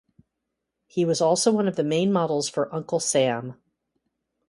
[0.87, 3.61] He was also one of the main models for "Uncle Sam".